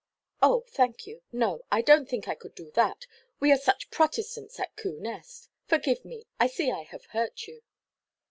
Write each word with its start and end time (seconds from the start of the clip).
"Oh, 0.41 0.63
thank 0.67 1.05
you. 1.05 1.21
No; 1.31 1.61
I 1.71 1.83
donʼt 1.83 2.09
think 2.09 2.27
I 2.27 2.33
could 2.33 2.55
do 2.55 2.71
that. 2.71 3.05
We 3.39 3.51
are 3.51 3.55
such 3.57 3.91
Protestants 3.91 4.59
at 4.59 4.75
Coo 4.75 4.99
Nest. 4.99 5.47
Forgive 5.67 6.03
me, 6.03 6.25
I 6.39 6.47
see 6.47 6.71
I 6.71 6.85
have 6.85 7.05
hurt 7.13 7.45
you." 7.47 7.61